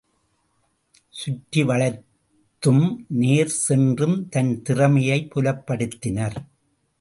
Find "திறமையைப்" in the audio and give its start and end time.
4.61-5.31